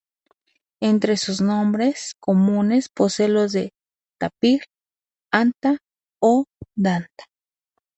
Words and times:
Entre 0.79 1.15
sus 1.15 1.41
nombres 1.41 2.15
comunes 2.19 2.89
posee 2.89 3.27
los 3.29 3.51
de: 3.51 3.71
tapir, 4.17 4.63
anta, 5.31 5.77
o 6.19 6.45
danta. 6.73 7.25